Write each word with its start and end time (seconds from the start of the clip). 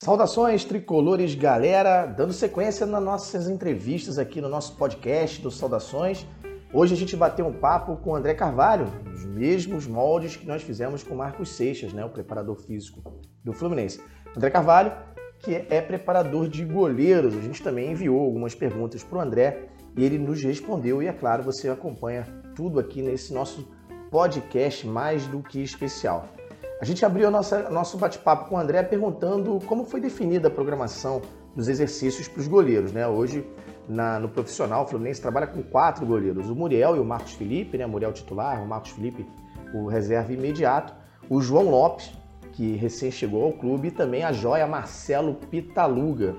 Saudações 0.00 0.64
tricolores, 0.64 1.34
galera, 1.34 2.06
dando 2.06 2.32
sequência 2.32 2.86
nas 2.86 3.02
nossas 3.02 3.48
entrevistas 3.48 4.16
aqui 4.16 4.40
no 4.40 4.48
nosso 4.48 4.76
podcast 4.76 5.42
do 5.42 5.50
Saudações. 5.50 6.24
Hoje 6.72 6.94
a 6.94 6.96
gente 6.96 7.16
bateu 7.16 7.44
um 7.44 7.52
papo 7.52 7.96
com 7.96 8.10
o 8.10 8.14
André 8.14 8.32
Carvalho, 8.32 8.86
os 9.12 9.24
mesmos 9.24 9.88
moldes 9.88 10.36
que 10.36 10.46
nós 10.46 10.62
fizemos 10.62 11.02
com 11.02 11.14
o 11.14 11.18
Marcos 11.18 11.48
Seixas, 11.50 11.92
né, 11.92 12.04
o 12.04 12.10
preparador 12.10 12.54
físico 12.54 13.02
do 13.42 13.52
Fluminense. 13.52 14.00
André 14.36 14.50
Carvalho, 14.50 14.92
que 15.40 15.66
é 15.68 15.80
preparador 15.80 16.48
de 16.48 16.64
goleiros. 16.64 17.36
A 17.36 17.40
gente 17.40 17.60
também 17.60 17.90
enviou 17.90 18.20
algumas 18.20 18.54
perguntas 18.54 19.02
para 19.02 19.18
o 19.18 19.20
André 19.20 19.66
e 19.96 20.04
ele 20.04 20.16
nos 20.16 20.40
respondeu. 20.40 21.02
E 21.02 21.08
é 21.08 21.12
claro, 21.12 21.42
você 21.42 21.68
acompanha 21.68 22.24
tudo 22.54 22.78
aqui 22.78 23.02
nesse 23.02 23.34
nosso 23.34 23.68
podcast 24.12 24.86
mais 24.86 25.26
do 25.26 25.42
que 25.42 25.60
especial. 25.60 26.37
A 26.80 26.84
gente 26.84 27.04
abriu 27.04 27.28
o 27.28 27.30
nosso 27.30 27.98
bate-papo 27.98 28.48
com 28.48 28.54
o 28.54 28.58
André 28.58 28.84
perguntando 28.84 29.58
como 29.66 29.84
foi 29.84 30.00
definida 30.00 30.46
a 30.46 30.50
programação 30.50 31.20
dos 31.54 31.66
exercícios 31.66 32.28
para 32.28 32.40
os 32.40 32.46
goleiros. 32.46 32.92
Né? 32.92 33.06
Hoje, 33.06 33.44
na, 33.88 34.20
no 34.20 34.28
profissional, 34.28 34.84
o 34.84 34.86
Fluminense 34.86 35.20
trabalha 35.20 35.48
com 35.48 35.60
quatro 35.60 36.06
goleiros: 36.06 36.48
o 36.48 36.54
Muriel 36.54 36.94
e 36.94 37.00
o 37.00 37.04
Marcos 37.04 37.32
Felipe, 37.32 37.76
né? 37.76 37.84
o 37.84 37.88
Muriel 37.88 38.12
titular, 38.12 38.62
o 38.62 38.66
Marcos 38.66 38.92
Felipe, 38.92 39.26
o 39.74 39.88
reserva 39.88 40.32
imediato, 40.32 40.94
o 41.28 41.40
João 41.40 41.68
Lopes, 41.68 42.12
que 42.52 42.76
recém 42.76 43.10
chegou 43.10 43.42
ao 43.42 43.52
clube, 43.52 43.88
e 43.88 43.90
também 43.90 44.22
a 44.22 44.30
joia 44.30 44.66
Marcelo 44.66 45.34
Pitaluga. 45.34 46.36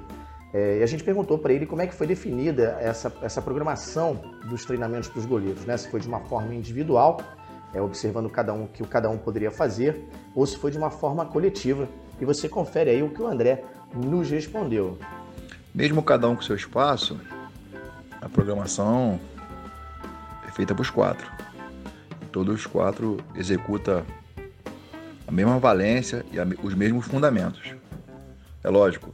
É, 0.54 0.80
e 0.80 0.84
a 0.84 0.85
gente 0.85 1.04
perguntou 1.04 1.38
para 1.38 1.52
ele 1.52 1.66
como 1.66 1.82
é 1.82 1.88
que 1.88 1.94
foi 1.94 2.08
definida 2.08 2.77
essa, 2.80 3.13
essa 3.21 3.41
programação 3.41 4.20
dos 4.49 4.63
treinamentos 4.63 5.10
para 5.10 5.20
os 5.20 5.26
goleiros, 5.26 5.66
né? 5.66 5.76
Se 5.76 5.90
foi 5.90 5.99
de 5.99 6.08
uma 6.08 6.21
forma 6.21 6.55
individual 6.55 7.18
é, 7.73 7.82
observando 7.82 8.30
cada 8.30 8.54
um 8.54 8.64
o 8.64 8.68
que 8.68 8.84
cada 8.84 9.09
um 9.09 9.18
poderia 9.18 9.52
fazer, 9.52 10.08
ou 10.36 10.46
se 10.46 10.58
foi 10.58 10.72
de 10.72 10.77
uma 10.77 10.90
forma 10.90 11.26
coletiva. 11.26 11.88
E 12.20 12.26
você 12.26 12.50
confere 12.50 12.90
aí 12.90 13.04
o 13.04 13.10
que 13.10 13.22
o 13.22 13.27
André 13.27 13.64
nos 13.94 14.30
respondeu. 14.30 14.98
Mesmo 15.74 16.04
cada 16.04 16.27
um 16.27 16.36
com 16.36 16.41
seu 16.41 16.55
espaço, 16.55 17.20
a 18.21 18.27
programação 18.27 19.20
é 20.48 20.52
feita 20.52 20.74
para 20.74 20.82
os 20.82 20.90
quatro. 20.90 21.32
Todos 22.32 22.55
os 22.55 22.68
quatro 22.68 23.18
executa 23.35 24.05
a 25.27 25.32
mesma 25.32 25.60
valência 25.60 26.26
e 26.32 26.65
os 26.65 26.74
mesmos 26.74 27.05
fundamentos. 27.05 27.74
É 28.63 28.70
lógico. 28.70 29.13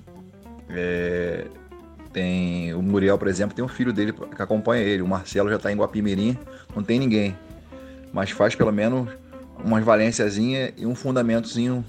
É, 0.70 1.46
tem 2.12 2.74
o 2.74 2.82
Muriel, 2.82 3.18
por 3.18 3.28
exemplo, 3.28 3.56
tem 3.56 3.64
um 3.64 3.68
filho 3.68 3.92
dele 3.92 4.14
que 4.14 4.42
acompanha 4.42 4.82
ele. 4.82 5.02
O 5.02 5.08
Marcelo 5.08 5.50
já 5.50 5.58
está 5.58 5.72
em 5.72 5.76
Guapimirim, 5.76 6.38
não 6.74 6.82
tem 6.82 6.98
ninguém 6.98 7.38
mas 8.16 8.32
faz 8.32 8.56
pelo 8.56 8.72
menos 8.72 9.10
umas 9.62 9.84
valênciazinha 9.84 10.74
e 10.78 10.86
um 10.86 10.96
fundamentozinho 10.96 11.84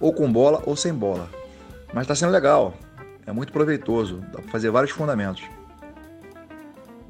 ou 0.00 0.10
com 0.10 0.32
bola 0.32 0.62
ou 0.64 0.74
sem 0.74 0.92
bola. 0.92 1.28
Mas 1.92 2.04
está 2.04 2.14
sendo 2.14 2.32
legal, 2.32 2.72
é 3.26 3.30
muito 3.30 3.52
proveitoso, 3.52 4.22
dá 4.32 4.40
para 4.40 4.50
fazer 4.50 4.70
vários 4.70 4.90
fundamentos. 4.90 5.44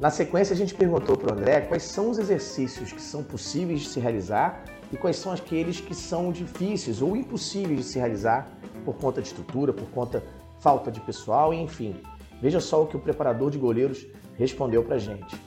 Na 0.00 0.10
sequência, 0.10 0.52
a 0.52 0.56
gente 0.56 0.74
perguntou 0.74 1.16
para 1.16 1.32
o 1.32 1.38
André 1.38 1.60
quais 1.60 1.84
são 1.84 2.10
os 2.10 2.18
exercícios 2.18 2.90
que 2.90 3.00
são 3.00 3.22
possíveis 3.22 3.82
de 3.82 3.88
se 3.88 4.00
realizar 4.00 4.64
e 4.92 4.96
quais 4.96 5.16
são 5.16 5.32
aqueles 5.32 5.80
que 5.80 5.94
são 5.94 6.32
difíceis 6.32 7.00
ou 7.00 7.16
impossíveis 7.16 7.78
de 7.78 7.84
se 7.86 8.00
realizar 8.00 8.48
por 8.84 8.96
conta 8.96 9.22
de 9.22 9.28
estrutura, 9.28 9.72
por 9.72 9.88
conta 9.90 10.24
falta 10.58 10.90
de 10.90 11.00
pessoal, 11.00 11.54
enfim. 11.54 11.94
Veja 12.42 12.58
só 12.58 12.82
o 12.82 12.86
que 12.88 12.96
o 12.96 13.00
preparador 13.00 13.48
de 13.48 13.58
goleiros 13.58 14.04
respondeu 14.36 14.82
para 14.82 14.96
a 14.96 14.98
gente. 14.98 15.40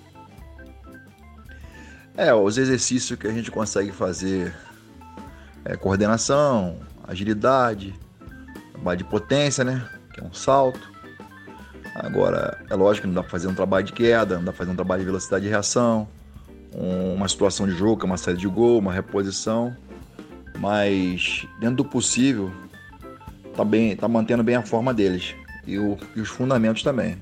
É, 2.19 2.33
os 2.33 2.57
exercícios 2.57 3.17
que 3.17 3.25
a 3.25 3.31
gente 3.31 3.49
consegue 3.49 3.93
fazer 3.93 4.53
é 5.63 5.77
coordenação, 5.77 6.75
agilidade, 7.07 7.97
trabalho 8.73 8.97
de 8.97 9.05
potência, 9.05 9.63
né? 9.63 9.87
Que 10.13 10.19
é 10.19 10.23
um 10.25 10.33
salto. 10.33 10.91
Agora, 11.95 12.61
é 12.69 12.75
lógico 12.75 13.03
que 13.03 13.07
não 13.07 13.13
dá 13.13 13.21
para 13.21 13.31
fazer 13.31 13.47
um 13.47 13.55
trabalho 13.55 13.85
de 13.85 13.93
queda, 13.93 14.35
não 14.35 14.43
dá 14.43 14.51
para 14.51 14.57
fazer 14.57 14.71
um 14.71 14.75
trabalho 14.75 14.99
de 14.99 15.05
velocidade 15.05 15.45
de 15.45 15.49
reação, 15.49 16.09
uma 17.15 17.25
situação 17.29 17.65
de 17.65 17.73
jogo, 17.73 18.01
é 18.01 18.05
uma 18.05 18.17
saída 18.17 18.41
de 18.41 18.49
gol, 18.49 18.79
uma 18.79 18.91
reposição. 18.91 19.73
Mas, 20.57 21.47
dentro 21.61 21.77
do 21.77 21.85
possível, 21.85 22.51
tá, 23.55 23.63
bem, 23.63 23.95
tá 23.95 24.09
mantendo 24.09 24.43
bem 24.43 24.55
a 24.55 24.61
forma 24.61 24.93
deles 24.93 25.33
e, 25.65 25.79
o, 25.79 25.97
e 26.17 26.19
os 26.19 26.27
fundamentos 26.27 26.83
também. 26.83 27.17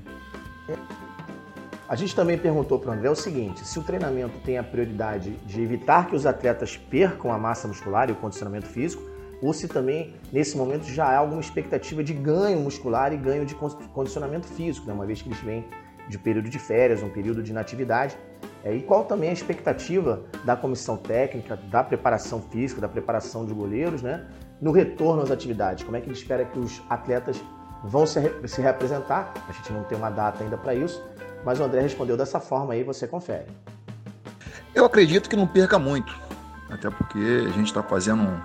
A 1.88 1.96
gente 1.96 2.14
também 2.14 2.36
perguntou 2.36 2.78
para 2.78 2.90
o 2.90 2.92
André 2.92 3.08
o 3.08 3.16
seguinte: 3.16 3.66
se 3.66 3.78
o 3.78 3.82
treinamento 3.82 4.38
tem 4.40 4.58
a 4.58 4.62
prioridade 4.62 5.30
de 5.46 5.62
evitar 5.62 6.06
que 6.06 6.14
os 6.14 6.26
atletas 6.26 6.76
percam 6.76 7.32
a 7.32 7.38
massa 7.38 7.66
muscular 7.66 8.10
e 8.10 8.12
o 8.12 8.16
condicionamento 8.16 8.66
físico, 8.66 9.02
ou 9.40 9.54
se 9.54 9.66
também 9.66 10.14
nesse 10.30 10.54
momento 10.54 10.84
já 10.84 11.06
há 11.06 11.16
alguma 11.16 11.40
expectativa 11.40 12.04
de 12.04 12.12
ganho 12.12 12.60
muscular 12.60 13.12
e 13.14 13.16
ganho 13.16 13.46
de 13.46 13.54
condicionamento 13.54 14.46
físico, 14.46 14.86
né? 14.86 14.92
uma 14.92 15.06
vez 15.06 15.22
que 15.22 15.28
eles 15.28 15.40
vêm 15.40 15.64
de 16.08 16.18
período 16.18 16.50
de 16.50 16.58
férias, 16.58 17.02
um 17.02 17.08
período 17.08 17.42
de 17.42 17.52
inatividade. 17.52 18.18
É, 18.64 18.74
e 18.74 18.82
qual 18.82 19.04
também 19.04 19.30
a 19.30 19.32
expectativa 19.32 20.24
da 20.44 20.56
comissão 20.56 20.96
técnica, 20.96 21.56
da 21.56 21.82
preparação 21.82 22.42
física, 22.42 22.80
da 22.80 22.88
preparação 22.88 23.46
de 23.46 23.54
goleiros, 23.54 24.02
né? 24.02 24.26
no 24.60 24.72
retorno 24.72 25.22
às 25.22 25.30
atividades? 25.30 25.84
Como 25.84 25.96
é 25.96 26.00
que 26.00 26.06
ele 26.06 26.16
espera 26.16 26.44
que 26.44 26.58
os 26.58 26.82
atletas 26.90 27.42
vão 27.84 28.04
se, 28.04 28.20
se 28.46 28.60
representar? 28.60 29.32
A 29.48 29.52
gente 29.52 29.72
não 29.72 29.84
tem 29.84 29.96
uma 29.96 30.10
data 30.10 30.42
ainda 30.42 30.58
para 30.58 30.74
isso, 30.74 31.02
mas 31.48 31.58
o 31.60 31.64
André 31.64 31.80
respondeu 31.80 32.14
dessa 32.14 32.38
forma 32.38 32.74
aí, 32.74 32.84
você 32.84 33.08
confere. 33.08 33.46
Eu 34.74 34.84
acredito 34.84 35.30
que 35.30 35.34
não 35.34 35.46
perca 35.46 35.78
muito, 35.78 36.14
até 36.68 36.90
porque 36.90 37.18
a 37.18 37.48
gente 37.52 37.68
está 37.68 37.82
fazendo 37.82 38.22
um, 38.22 38.38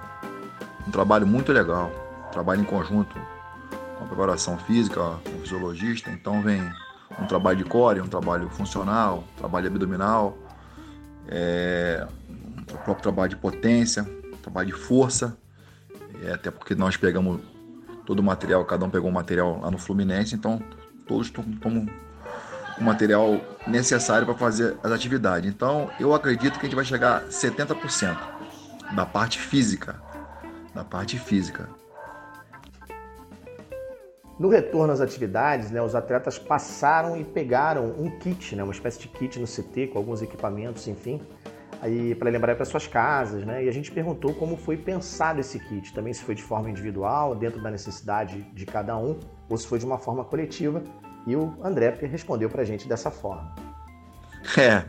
um, 0.88 0.90
trabalho 0.90 1.28
muito 1.28 1.52
legal, 1.52 1.92
trabalho 2.32 2.62
em 2.62 2.64
conjunto 2.64 3.14
com 3.98 4.06
a 4.06 4.08
preparação 4.08 4.58
física, 4.58 5.02
com 5.02 5.36
o 5.36 5.40
fisiologista, 5.42 6.10
então 6.12 6.42
vem 6.42 6.62
um 7.20 7.28
trabalho 7.28 7.58
de 7.58 7.66
core, 7.66 8.00
um 8.00 8.08
trabalho 8.08 8.50
funcional, 8.52 9.26
um 9.34 9.38
trabalho 9.38 9.68
abdominal, 9.68 10.38
é, 11.28 12.08
próprio 12.86 13.04
trabalho 13.04 13.32
de 13.32 13.36
potência, 13.36 14.06
trabalho 14.42 14.68
de 14.68 14.74
força, 14.74 15.38
é, 16.24 16.32
até 16.32 16.50
porque 16.50 16.74
nós 16.74 16.96
pegamos 16.96 17.42
todo 18.06 18.22
o 18.22 18.24
material, 18.24 18.64
cada 18.64 18.86
um 18.86 18.90
pegou 18.90 19.10
um 19.10 19.14
material 19.14 19.60
lá 19.60 19.70
no 19.70 19.78
Fluminense, 19.78 20.36
então 20.36 20.64
todos 21.06 21.28
estamos 21.28 21.90
o 22.80 22.84
material 22.84 23.40
necessário 23.68 24.26
para 24.26 24.36
fazer 24.36 24.78
as 24.84 24.92
atividades. 24.92 25.50
Então, 25.50 25.90
eu 26.00 26.14
acredito 26.14 26.60
que 26.60 26.66
a 26.66 26.70
gente 26.70 26.76
vai 26.76 26.86
chegar 26.86 27.18
a 27.18 27.28
70% 27.28 28.18
da 28.96 29.06
parte 29.06 29.40
física, 29.40 30.02
da 30.74 30.84
parte 30.84 31.18
física. 31.18 31.70
No 34.40 34.50
retorno 34.50 34.92
às 34.92 35.00
atividades, 35.00 35.70
né, 35.70 35.82
os 35.82 35.94
atletas 35.94 36.40
passaram 36.40 37.16
e 37.16 37.24
pegaram 37.24 37.94
um 37.98 38.10
kit, 38.20 38.56
né, 38.56 38.64
uma 38.64 38.74
espécie 38.74 39.00
de 39.00 39.08
kit 39.08 39.40
no 39.40 39.46
CT 39.46 39.88
com 39.88 40.00
alguns 40.00 40.22
equipamentos, 40.22 40.88
enfim, 40.88 41.22
aí 41.82 42.16
para 42.16 42.30
lembrar 42.30 42.56
para 42.56 42.66
suas 42.66 42.88
casas, 42.88 43.46
né? 43.46 43.66
E 43.66 43.70
a 43.70 43.72
gente 43.72 43.92
perguntou 43.92 44.34
como 44.34 44.58
foi 44.58 44.76
pensado 44.76 45.40
esse 45.40 45.60
kit, 45.60 45.94
também 45.94 46.14
se 46.14 46.24
foi 46.24 46.34
de 46.34 46.42
forma 46.42 46.70
individual, 46.70 47.36
dentro 47.36 47.62
da 47.62 47.70
necessidade 47.70 48.42
de 48.54 48.66
cada 48.66 48.98
um, 48.98 49.20
ou 49.50 49.58
se 49.58 49.68
foi 49.68 49.78
de 49.78 49.86
uma 49.86 49.98
forma 49.98 50.24
coletiva. 50.24 50.82
E 51.26 51.36
o 51.36 51.54
André 51.64 51.98
respondeu 52.02 52.50
para 52.50 52.62
a 52.62 52.66
gente 52.66 52.88
dessa 52.88 53.10
forma. 53.10 53.54
É, 54.58 54.84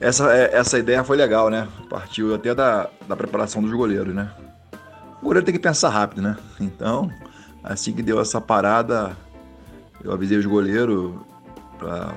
essa, 0.00 0.34
é, 0.34 0.56
essa 0.56 0.78
ideia 0.78 1.04
foi 1.04 1.16
legal, 1.16 1.50
né? 1.50 1.68
Partiu 1.88 2.34
até 2.34 2.54
da, 2.54 2.90
da 3.06 3.14
preparação 3.14 3.62
dos 3.62 3.72
goleiros, 3.72 4.14
né? 4.14 4.32
O 5.20 5.26
goleiro 5.26 5.44
tem 5.44 5.54
que 5.54 5.60
pensar 5.60 5.90
rápido, 5.90 6.22
né? 6.22 6.36
Então, 6.58 7.10
assim 7.62 7.92
que 7.92 8.02
deu 8.02 8.20
essa 8.20 8.40
parada, 8.40 9.16
eu 10.02 10.12
avisei 10.12 10.38
os 10.38 10.46
goleiros 10.46 11.14
para 11.78 12.14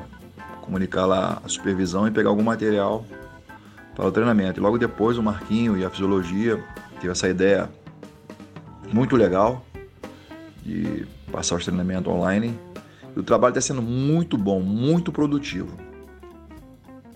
comunicar 0.62 1.06
lá 1.06 1.42
a 1.44 1.50
supervisão 1.50 2.08
e 2.08 2.12
pegar 2.12 2.30
algum 2.30 2.44
material 2.44 3.06
para 3.94 4.06
o 4.08 4.12
treinamento. 4.12 4.60
E 4.60 4.64
logo 4.64 4.78
depois 4.78 5.18
o 5.18 5.24
Marquinho 5.24 5.78
e 5.78 5.86
a 5.86 5.90
fisiologia 5.90 6.64
teve 7.00 7.12
essa 7.12 7.28
ideia 7.28 7.70
muito 8.92 9.16
legal 9.16 9.66
de 10.64 11.06
passar 11.32 11.56
os 11.56 11.66
treinamentos 11.66 12.12
online 12.12 12.58
e 13.16 13.20
o 13.20 13.24
trabalho 13.24 13.52
está 13.52 13.62
sendo 13.62 13.82
muito 13.82 14.38
bom, 14.38 14.60
muito 14.60 15.12
produtivo. 15.12 15.78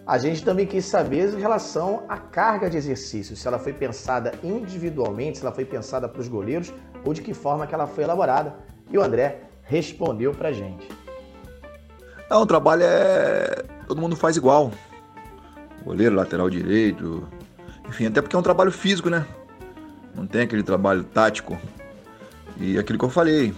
A 0.06 0.18
gente 0.18 0.44
também 0.44 0.66
quis 0.66 0.86
saber 0.86 1.34
em 1.34 1.40
relação 1.40 2.04
à 2.08 2.18
carga 2.18 2.70
de 2.70 2.78
exercício, 2.78 3.36
se 3.36 3.46
ela 3.46 3.60
foi 3.60 3.74
pensada 3.74 4.32
individualmente, 4.42 5.38
se 5.38 5.44
ela 5.44 5.54
foi 5.54 5.66
pensada 5.66 6.08
para 6.08 6.22
os 6.22 6.30
goleiros 6.30 6.74
ou 7.04 7.14
de 7.14 7.22
que 7.22 7.34
forma 7.34 7.68
que 7.68 7.76
ela 7.76 7.88
foi 7.88 8.06
elaborada. 8.06 8.56
E 8.90 8.98
o 8.98 9.04
André 9.04 9.42
respondeu 9.64 10.34
para 10.34 10.50
a 10.50 10.54
gente. 10.54 10.88
Não, 12.30 12.42
o 12.42 12.46
trabalho 12.46 12.84
é. 12.84 13.64
Todo 13.86 14.00
mundo 14.00 14.16
faz 14.16 14.38
igual. 14.38 14.72
Goleiro, 15.84 16.16
lateral 16.16 16.50
direito. 16.50 17.28
Enfim, 17.88 18.06
até 18.06 18.22
porque 18.22 18.36
é 18.36 18.40
um 18.40 18.44
trabalho 18.44 18.72
físico, 18.72 19.10
né? 19.10 19.26
Não 20.16 20.26
tem 20.26 20.42
aquele 20.42 20.64
trabalho 20.64 21.04
tático. 21.04 21.58
E 22.58 22.78
aquilo 22.78 22.98
que 22.98 23.06
eu 23.06 23.10
falei, 23.10 23.54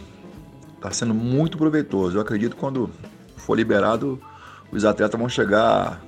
está 0.79 0.91
sendo 0.91 1.13
muito 1.13 1.57
proveitoso. 1.57 2.17
Eu 2.17 2.21
acredito 2.21 2.55
que 2.55 2.59
quando 2.59 2.89
for 3.35 3.55
liberado, 3.55 4.19
os 4.71 4.85
atletas 4.85 5.19
vão 5.19 5.29
chegar 5.29 6.01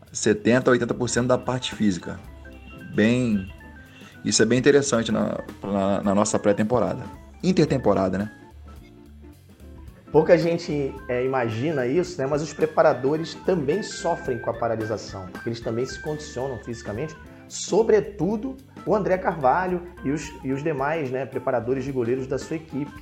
a 0.00 0.12
70% 0.12 0.68
a 0.68 0.94
80% 0.94 1.26
da 1.26 1.38
parte 1.38 1.74
física. 1.74 2.18
Bem, 2.94 3.50
isso 4.24 4.42
é 4.42 4.46
bem 4.46 4.58
interessante 4.58 5.12
na, 5.12 5.38
na, 5.62 6.02
na 6.02 6.14
nossa 6.14 6.38
pré-temporada. 6.38 7.02
intertemporada, 7.42 8.18
né? 8.18 8.30
Pouca 10.10 10.36
gente 10.36 10.94
é, 11.08 11.24
imagina 11.24 11.86
isso, 11.86 12.20
né? 12.20 12.26
mas 12.26 12.42
os 12.42 12.52
preparadores 12.52 13.34
também 13.46 13.82
sofrem 13.82 14.38
com 14.38 14.50
a 14.50 14.52
paralisação, 14.52 15.26
porque 15.32 15.48
eles 15.48 15.60
também 15.60 15.86
se 15.86 15.98
condicionam 16.02 16.58
fisicamente, 16.58 17.16
sobretudo 17.48 18.54
o 18.84 18.94
André 18.94 19.16
Carvalho 19.16 19.80
e 20.04 20.10
os, 20.10 20.30
e 20.44 20.52
os 20.52 20.62
demais 20.62 21.10
né, 21.10 21.24
preparadores 21.24 21.84
de 21.84 21.92
goleiros 21.92 22.26
da 22.26 22.38
sua 22.38 22.56
equipe. 22.56 22.92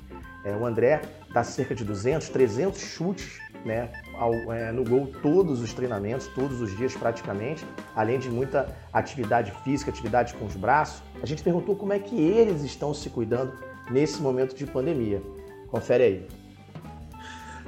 É, 0.44 0.56
o 0.56 0.64
André 0.64 1.02
dá 1.32 1.44
cerca 1.44 1.74
de 1.74 1.84
200, 1.84 2.28
300 2.30 2.80
chutes 2.80 3.40
né, 3.64 3.90
ao, 4.14 4.32
é, 4.52 4.72
no 4.72 4.84
gol 4.84 5.12
todos 5.22 5.60
os 5.60 5.74
treinamentos, 5.74 6.26
todos 6.28 6.60
os 6.60 6.74
dias 6.76 6.94
praticamente, 6.94 7.64
além 7.94 8.18
de 8.18 8.30
muita 8.30 8.74
atividade 8.92 9.52
física, 9.62 9.90
atividade 9.90 10.34
com 10.34 10.46
os 10.46 10.56
braços. 10.56 11.02
A 11.22 11.26
gente 11.26 11.42
perguntou 11.42 11.76
como 11.76 11.92
é 11.92 11.98
que 11.98 12.18
eles 12.18 12.62
estão 12.62 12.94
se 12.94 13.10
cuidando 13.10 13.52
nesse 13.90 14.20
momento 14.22 14.54
de 14.54 14.66
pandemia. 14.66 15.22
Confere 15.68 16.04
aí. 16.04 16.28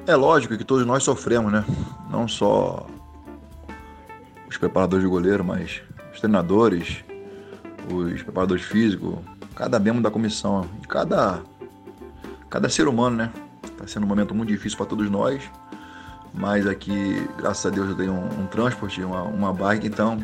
É 0.07 0.17
lógico 0.17 0.57
que 0.57 0.65
todos 0.65 0.85
nós 0.87 1.05
sofremos, 1.05 1.53
né? 1.53 1.65
Não 2.11 2.27
só 2.27 2.87
os 4.49 4.57
preparadores 4.57 5.05
de 5.05 5.09
goleiro, 5.09 5.45
mas 5.45 5.83
os 6.13 6.19
treinadores, 6.19 7.05
os 7.89 8.23
preparadores 8.23 8.65
físicos, 8.65 9.19
cada 9.55 9.79
membro 9.79 10.03
da 10.03 10.11
comissão, 10.11 10.69
cada, 10.89 11.43
cada 12.53 12.69
ser 12.69 12.87
humano, 12.87 13.17
né? 13.17 13.33
Está 13.65 13.87
sendo 13.87 14.05
um 14.05 14.07
momento 14.07 14.35
muito 14.35 14.51
difícil 14.51 14.77
para 14.77 14.85
todos 14.85 15.11
nós, 15.11 15.43
mas 16.35 16.67
aqui, 16.67 17.27
graças 17.39 17.65
a 17.65 17.71
Deus, 17.71 17.89
eu 17.89 17.97
tenho 17.97 18.13
um, 18.13 18.43
um 18.43 18.47
transporte, 18.47 19.03
uma, 19.03 19.23
uma 19.23 19.55
bike, 19.55 19.87
então, 19.87 20.23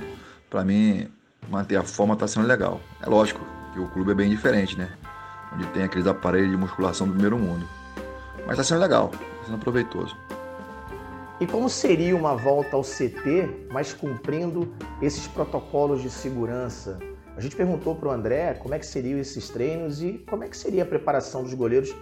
para 0.50 0.62
mim, 0.62 1.08
manter 1.48 1.76
a 1.76 1.82
forma 1.82 2.12
está 2.12 2.28
sendo 2.28 2.46
legal. 2.46 2.82
É 3.00 3.08
lógico 3.08 3.40
que 3.72 3.80
o 3.80 3.88
clube 3.88 4.10
é 4.10 4.14
bem 4.14 4.28
diferente, 4.28 4.76
né? 4.76 4.90
Onde 5.54 5.66
tem 5.68 5.84
aqueles 5.84 6.06
aparelhos 6.06 6.50
de 6.50 6.56
musculação 6.58 7.06
do 7.06 7.14
primeiro 7.14 7.38
mundo. 7.38 7.66
Mas 8.40 8.50
está 8.58 8.64
sendo 8.64 8.82
legal 8.82 9.10
sendo 9.46 9.58
proveitoso. 9.58 10.14
E 11.40 11.46
como 11.46 11.70
seria 11.70 12.14
uma 12.14 12.36
volta 12.36 12.76
ao 12.76 12.82
CT, 12.82 13.68
mas 13.70 13.94
cumprindo 13.94 14.70
esses 15.00 15.26
protocolos 15.26 16.02
de 16.02 16.10
segurança? 16.10 16.98
A 17.38 17.40
gente 17.40 17.56
perguntou 17.56 17.94
para 17.94 18.08
o 18.08 18.12
André 18.12 18.52
como 18.54 18.74
é 18.74 18.78
que 18.78 18.84
seriam 18.84 19.18
esses 19.18 19.48
treinos 19.48 20.02
e 20.02 20.18
como 20.28 20.44
é 20.44 20.48
que 20.48 20.56
seria 20.56 20.82
a 20.82 20.86
preparação 20.86 21.42
dos 21.42 21.54
goleiros 21.54 21.94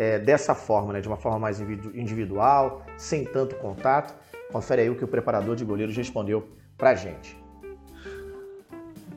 é, 0.00 0.18
dessa 0.18 0.54
forma, 0.54 0.94
né? 0.94 1.02
de 1.02 1.08
uma 1.08 1.18
forma 1.18 1.38
mais 1.38 1.60
individual, 1.60 2.82
sem 2.96 3.22
tanto 3.22 3.54
contato. 3.56 4.14
Confere 4.50 4.80
aí 4.80 4.88
o 4.88 4.96
que 4.96 5.04
o 5.04 5.08
preparador 5.08 5.54
de 5.54 5.62
goleiros 5.62 5.94
respondeu 5.94 6.48
para 6.78 6.94
gente. 6.94 7.38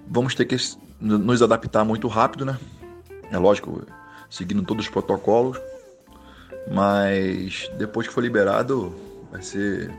Vamos 0.06 0.36
ter 0.36 0.44
que 0.44 0.58
nos 1.00 1.42
adaptar 1.42 1.86
muito 1.86 2.10
rápido, 2.10 2.46
né? 2.46 2.60
É 3.32 3.38
lógico, 3.38 3.84
seguindo 4.30 4.62
todos 4.62 4.86
os 4.86 4.92
protocolos, 4.92 5.58
mas 6.70 7.72
depois 7.78 8.06
que 8.06 8.14
for 8.14 8.22
liberado, 8.22 8.94
vai 9.32 9.42
ser 9.42 9.90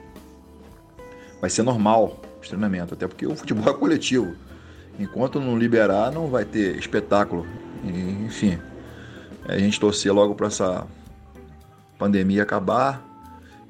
vai 1.41 1.49
ser 1.49 1.63
normal 1.63 2.21
o 2.37 2.41
treinamento, 2.41 2.93
até 2.93 3.09
porque 3.09 3.27
o 3.27 3.35
futebol 3.35 3.73
é 3.73 3.77
coletivo. 3.77 4.37
Enquanto 4.99 5.41
não 5.41 5.59
liberar, 5.59 6.13
não 6.13 6.29
vai 6.29 6.45
ter 6.45 6.77
espetáculo. 6.77 7.47
Enfim, 7.83 8.59
a 9.47 9.59
gente 9.59 9.79
torcer 9.79 10.13
logo 10.13 10.35
para 10.35 10.47
essa 10.47 10.87
pandemia 11.99 12.43
acabar 12.43 13.03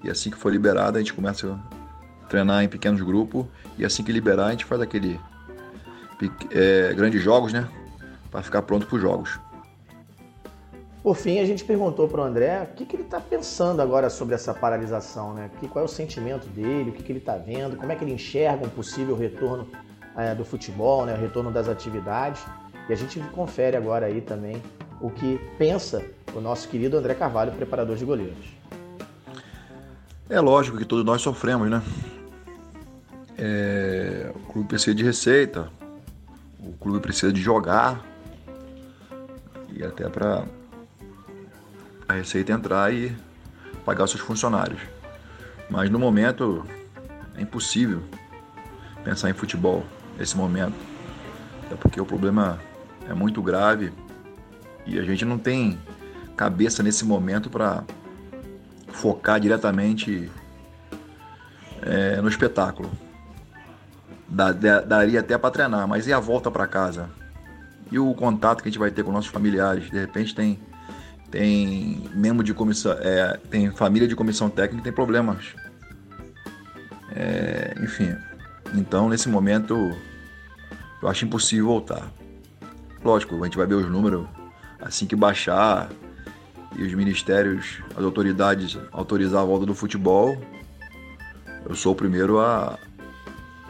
e 0.02 0.10
assim 0.10 0.30
que 0.30 0.36
for 0.36 0.52
liberado 0.52 0.96
a 0.96 1.00
gente 1.00 1.12
começa 1.12 1.52
a 1.52 2.26
treinar 2.26 2.62
em 2.62 2.68
pequenos 2.68 3.00
grupos 3.00 3.46
e 3.76 3.84
assim 3.84 4.02
que 4.02 4.12
liberar 4.12 4.46
a 4.46 4.50
gente 4.50 4.64
faz 4.64 4.80
aquele 4.80 5.18
é, 6.50 6.92
grandes 6.94 7.22
jogos, 7.22 7.52
né? 7.52 7.68
Para 8.30 8.42
ficar 8.42 8.62
pronto 8.62 8.86
para 8.86 8.96
os 8.96 9.02
jogos. 9.02 9.38
Por 11.02 11.16
fim, 11.16 11.38
a 11.38 11.44
gente 11.44 11.64
perguntou 11.64 12.08
para 12.08 12.22
o 12.22 12.24
André 12.24 12.62
o 12.62 12.74
que, 12.74 12.86
que 12.86 12.96
ele 12.96 13.02
está 13.02 13.20
pensando 13.20 13.82
agora 13.82 14.08
sobre 14.08 14.34
essa 14.34 14.54
paralisação, 14.54 15.34
né? 15.34 15.50
Que, 15.60 15.68
qual 15.68 15.84
é 15.84 15.86
o 15.86 15.88
sentimento 15.88 16.46
dele, 16.48 16.90
o 16.90 16.92
que, 16.94 17.02
que 17.02 17.12
ele 17.12 17.18
está 17.18 17.36
vendo, 17.36 17.76
como 17.76 17.92
é 17.92 17.94
que 17.94 18.04
ele 18.04 18.14
enxerga 18.14 18.64
um 18.64 18.70
possível 18.70 19.14
retorno 19.14 19.68
é, 20.16 20.34
do 20.34 20.44
futebol, 20.44 21.04
né? 21.04 21.12
o 21.12 21.20
retorno 21.20 21.50
das 21.50 21.68
atividades. 21.68 22.42
E 22.88 22.92
a 22.92 22.96
gente 22.96 23.20
confere 23.32 23.76
agora 23.76 24.06
aí 24.06 24.20
também 24.22 24.62
o 25.04 25.10
que 25.10 25.38
pensa 25.58 26.02
o 26.34 26.40
nosso 26.40 26.66
querido 26.66 26.96
André 26.96 27.12
Carvalho, 27.12 27.52
preparador 27.52 27.94
de 27.94 28.06
goleiros. 28.06 28.46
É 30.30 30.40
lógico 30.40 30.78
que 30.78 30.84
todos 30.86 31.04
nós 31.04 31.20
sofremos, 31.20 31.70
né? 31.70 31.82
É... 33.36 34.32
o 34.34 34.38
clube 34.50 34.68
precisa 34.68 34.94
de 34.94 35.04
receita, 35.04 35.68
o 36.58 36.72
clube 36.72 37.00
precisa 37.00 37.30
de 37.30 37.42
jogar 37.42 38.02
e 39.76 39.84
até 39.84 40.08
para 40.08 40.46
a 42.08 42.14
Receita 42.14 42.52
entrar 42.52 42.90
e 42.90 43.14
pagar 43.84 44.06
seus 44.06 44.22
funcionários. 44.22 44.80
Mas 45.68 45.90
no 45.90 45.98
momento 45.98 46.64
é 47.36 47.42
impossível 47.42 48.02
pensar 49.04 49.28
em 49.28 49.34
futebol 49.34 49.84
nesse 50.18 50.34
momento. 50.34 50.76
É 51.70 51.74
porque 51.74 52.00
o 52.00 52.06
problema 52.06 52.58
é 53.06 53.12
muito 53.12 53.42
grave 53.42 53.92
e 54.86 54.98
a 54.98 55.02
gente 55.02 55.24
não 55.24 55.38
tem 55.38 55.78
cabeça 56.36 56.82
nesse 56.82 57.04
momento 57.04 57.48
para 57.48 57.84
focar 58.88 59.40
diretamente 59.40 60.30
é, 61.82 62.20
no 62.20 62.28
espetáculo. 62.28 62.90
daria 64.28 65.20
até 65.20 65.36
para 65.36 65.50
treinar, 65.50 65.86
mas 65.86 66.06
e 66.06 66.12
a 66.12 66.20
volta 66.20 66.50
para 66.50 66.66
casa? 66.66 67.08
E 67.90 67.98
o 67.98 68.12
contato 68.14 68.62
que 68.62 68.68
a 68.68 68.70
gente 68.70 68.78
vai 68.78 68.90
ter 68.90 69.04
com 69.04 69.12
nossos 69.12 69.30
familiares? 69.30 69.90
De 69.90 69.98
repente 69.98 70.34
tem 70.34 70.58
tem 71.30 72.08
membro 72.14 72.44
de 72.44 72.54
comissão, 72.54 72.92
é, 73.00 73.36
tem 73.50 73.68
família 73.72 74.06
de 74.06 74.14
comissão 74.14 74.48
técnica 74.48 74.84
tem 74.84 74.92
problemas. 74.92 75.54
É, 77.10 77.74
enfim, 77.82 78.16
então 78.72 79.08
nesse 79.08 79.28
momento 79.28 79.74
eu 81.02 81.08
acho 81.08 81.24
impossível 81.24 81.66
voltar. 81.66 82.08
Lógico, 83.04 83.34
a 83.40 83.44
gente 83.44 83.56
vai 83.56 83.66
ver 83.66 83.74
os 83.74 83.90
números 83.90 84.26
assim 84.84 85.06
que 85.06 85.16
baixar 85.16 85.90
e 86.76 86.82
os 86.82 86.92
ministérios, 86.92 87.82
as 87.96 88.04
autoridades 88.04 88.78
autorizar 88.92 89.40
a 89.40 89.44
volta 89.44 89.64
do 89.64 89.74
futebol, 89.74 90.36
eu 91.66 91.74
sou 91.74 91.92
o 91.92 91.96
primeiro 91.96 92.38
a, 92.38 92.78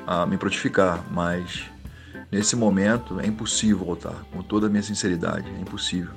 a 0.07 0.27
me 0.27 0.37
prontificar, 0.37 1.05
mas 1.11 1.71
nesse 2.33 2.57
momento 2.57 3.21
é 3.21 3.27
impossível 3.27 3.79
voltar, 3.79 4.25
com 4.33 4.43
toda 4.43 4.67
a 4.67 4.71
minha 4.71 4.83
sinceridade, 4.83 5.49
é 5.49 5.61
impossível. 5.61 6.13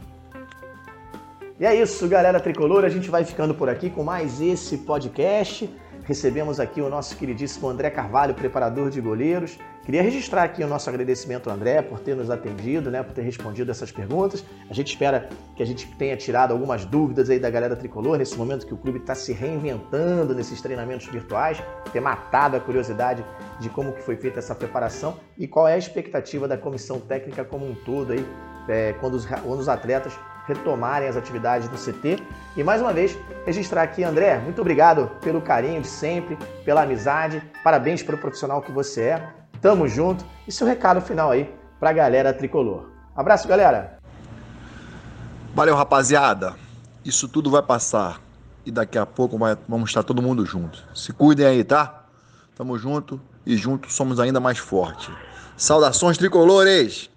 E 1.60 1.66
é 1.66 1.76
isso, 1.76 2.08
galera 2.08 2.40
tricolor. 2.40 2.86
A 2.86 2.90
gente 2.90 3.10
vai 3.10 3.26
ficando 3.26 3.54
por 3.54 3.68
aqui 3.68 3.90
com 3.90 4.04
mais 4.04 4.40
esse 4.40 4.78
podcast. 4.80 5.68
Recebemos 6.04 6.60
aqui 6.60 6.82
o 6.82 6.90
nosso 6.90 7.18
queridíssimo 7.18 7.68
André 7.68 7.90
Carvalho, 7.90 8.36
preparador 8.36 8.92
de 8.92 9.02
goleiros. 9.02 9.58
Queria 9.88 10.02
registrar 10.02 10.44
aqui 10.44 10.62
o 10.62 10.68
nosso 10.68 10.90
agradecimento 10.90 11.50
ao 11.50 11.56
André 11.56 11.82
por 11.82 12.02
ter 12.02 12.14
nos 12.14 12.30
atendido, 12.30 12.92
né, 12.92 13.02
por 13.02 13.14
ter 13.14 13.22
respondido 13.22 13.72
essas 13.72 13.90
perguntas. 13.90 14.44
A 14.70 14.74
gente 14.74 14.90
espera 14.90 15.30
que 15.56 15.64
a 15.64 15.66
gente 15.66 15.88
tenha 15.96 16.18
tirado 16.18 16.52
algumas 16.52 16.84
dúvidas 16.84 17.30
aí 17.30 17.40
da 17.40 17.50
galera 17.50 17.74
tricolor 17.74 18.18
nesse 18.18 18.38
momento 18.38 18.68
que 18.68 18.74
o 18.74 18.78
clube 18.78 19.00
está 19.00 19.16
se 19.16 19.32
reinventando 19.32 20.36
nesses 20.36 20.60
treinamentos 20.60 21.08
virtuais, 21.08 21.64
ter 21.94 22.02
matado 22.02 22.58
a 22.58 22.60
curiosidade 22.60 23.24
de 23.62 23.70
como 23.70 23.94
que 23.94 24.02
foi 24.02 24.18
feita 24.18 24.40
essa 24.40 24.54
preparação 24.54 25.22
e 25.38 25.48
qual 25.48 25.66
é 25.70 25.76
a 25.76 25.78
expectativa 25.78 26.50
da 26.50 26.58
comissão 26.58 27.00
técnica 27.00 27.46
como 27.46 27.66
um 27.66 27.74
todo 27.74 28.12
aí, 28.12 28.28
é, 28.68 28.92
quando, 29.00 29.14
os, 29.14 29.26
quando 29.26 29.62
os 29.62 29.70
atletas 29.70 30.12
retomarem 30.46 31.08
as 31.08 31.16
atividades 31.16 31.70
do 31.70 31.78
CT. 31.78 32.22
E 32.58 32.64
mais 32.64 32.82
uma 32.82 32.92
vez, 32.92 33.18
registrar 33.46 33.84
aqui, 33.84 34.04
André, 34.04 34.38
muito 34.40 34.60
obrigado 34.60 35.10
pelo 35.22 35.42
carinho 35.42 35.80
de 35.80 35.88
sempre, 35.88 36.38
pela 36.66 36.82
amizade, 36.82 37.42
parabéns 37.64 38.04
pelo 38.04 38.18
profissional 38.18 38.62
que 38.62 38.72
você 38.74 39.02
é. 39.04 39.47
Tamo 39.62 39.88
junto. 39.88 40.26
E 40.48 40.52
seu 40.52 40.66
recado 40.66 41.02
final 41.02 41.32
aí 41.32 41.54
pra 41.80 41.92
galera 41.92 42.34
tricolor. 42.34 42.90
Abraço, 43.16 43.48
galera. 43.48 43.98
Valeu, 45.54 45.76
rapaziada. 45.76 46.56
Isso 47.04 47.28
tudo 47.28 47.50
vai 47.50 47.62
passar. 47.62 48.22
E 48.66 48.72
daqui 48.72 48.98
a 48.98 49.06
pouco 49.06 49.38
vai, 49.38 49.58
vamos 49.68 49.90
estar 49.90 50.04
todo 50.04 50.22
mundo 50.22 50.46
junto. 50.46 50.84
Se 50.94 51.12
cuidem 51.14 51.46
aí, 51.46 51.64
tá? 51.64 52.04
Tamo 52.56 52.78
junto 52.78 53.20
e 53.46 53.56
juntos 53.56 53.96
somos 53.96 54.20
ainda 54.20 54.40
mais 54.40 54.58
fortes. 54.58 55.10
Saudações 55.56 56.18
tricolores! 56.18 57.10